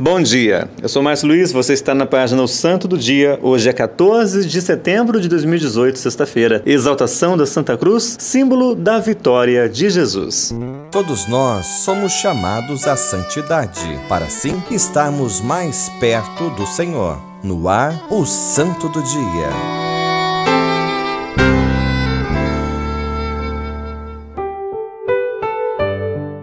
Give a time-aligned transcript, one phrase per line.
[0.00, 3.38] Bom dia, eu sou Márcio Luiz, você está na página O Santo do Dia.
[3.42, 6.62] Hoje é 14 de setembro de 2018, sexta-feira.
[6.64, 10.54] Exaltação da Santa Cruz, símbolo da vitória de Jesus.
[10.90, 17.20] Todos nós somos chamados à santidade, para assim estarmos mais perto do Senhor.
[17.42, 19.79] No ar, o Santo do Dia.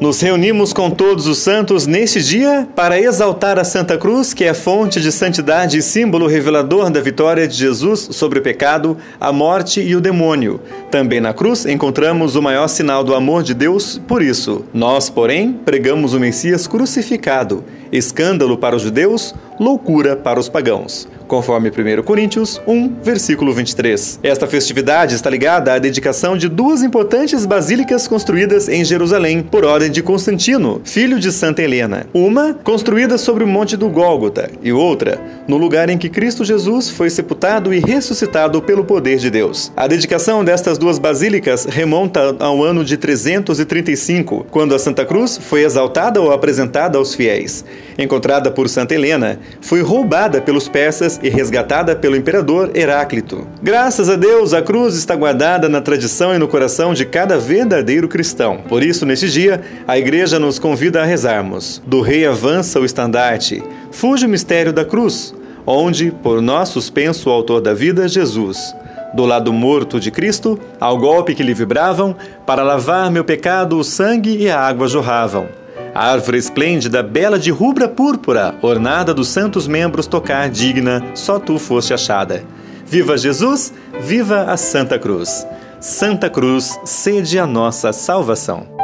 [0.00, 4.54] Nos reunimos com todos os santos neste dia para exaltar a Santa Cruz, que é
[4.54, 9.78] fonte de santidade e símbolo revelador da vitória de Jesus sobre o pecado, a morte
[9.82, 10.58] e o demônio.
[10.90, 14.64] Também na cruz encontramos o maior sinal do amor de Deus por isso.
[14.72, 17.62] Nós, porém, pregamos o Messias crucificado,
[17.92, 24.18] escândalo para os judeus, loucura para os pagãos conforme 1 Coríntios 1, versículo 23.
[24.20, 29.92] Esta festividade está ligada à dedicação de duas importantes basílicas construídas em Jerusalém por ordem
[29.92, 32.04] de Constantino, filho de Santa Helena.
[32.12, 36.90] Uma construída sobre o Monte do Gólgota e outra no lugar em que Cristo Jesus
[36.90, 39.70] foi sepultado e ressuscitado pelo poder de Deus.
[39.76, 45.62] A dedicação destas duas basílicas remonta ao ano de 335, quando a Santa Cruz foi
[45.62, 47.64] exaltada ou apresentada aos fiéis.
[47.96, 53.46] Encontrada por Santa Helena, foi roubada pelos persas e resgatada pelo imperador Heráclito.
[53.62, 58.08] Graças a Deus, a cruz está guardada na tradição e no coração de cada verdadeiro
[58.08, 58.58] cristão.
[58.68, 61.82] Por isso, neste dia, a igreja nos convida a rezarmos.
[61.86, 65.34] Do rei avança o estandarte, fuge o mistério da cruz,
[65.66, 68.74] onde, por nós suspenso o autor da vida, Jesus.
[69.14, 72.14] Do lado morto de Cristo, ao golpe que lhe vibravam,
[72.46, 75.59] para lavar meu pecado o sangue e a água jorravam.
[75.94, 81.92] Árvore esplêndida, bela de rubra púrpura, ornada dos santos membros tocar digna, só tu foste
[81.92, 82.44] achada.
[82.86, 85.46] Viva Jesus, viva a Santa Cruz.
[85.80, 88.79] Santa Cruz, sede a nossa salvação.